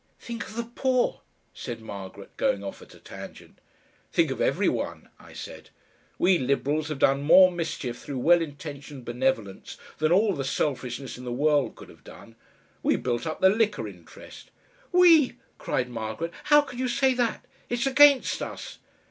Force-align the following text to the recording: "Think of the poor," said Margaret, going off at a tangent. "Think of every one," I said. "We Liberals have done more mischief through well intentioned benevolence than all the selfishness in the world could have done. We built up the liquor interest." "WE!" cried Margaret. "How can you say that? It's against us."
"Think 0.19 0.47
of 0.47 0.55
the 0.55 0.63
poor," 0.63 1.21
said 1.53 1.79
Margaret, 1.79 2.35
going 2.35 2.63
off 2.63 2.81
at 2.81 2.95
a 2.95 2.99
tangent. 2.99 3.59
"Think 4.11 4.31
of 4.31 4.41
every 4.41 4.67
one," 4.67 5.09
I 5.19 5.33
said. 5.33 5.69
"We 6.17 6.39
Liberals 6.39 6.87
have 6.87 6.97
done 6.97 7.21
more 7.21 7.51
mischief 7.51 7.99
through 8.01 8.17
well 8.17 8.41
intentioned 8.41 9.05
benevolence 9.05 9.77
than 9.99 10.11
all 10.11 10.33
the 10.33 10.43
selfishness 10.43 11.19
in 11.19 11.23
the 11.23 11.31
world 11.31 11.75
could 11.75 11.89
have 11.89 12.03
done. 12.03 12.35
We 12.81 12.95
built 12.95 13.27
up 13.27 13.41
the 13.41 13.49
liquor 13.49 13.87
interest." 13.87 14.49
"WE!" 14.91 15.37
cried 15.59 15.87
Margaret. 15.87 16.33
"How 16.45 16.61
can 16.61 16.79
you 16.79 16.87
say 16.87 17.13
that? 17.13 17.45
It's 17.69 17.85
against 17.85 18.41
us." 18.41 18.79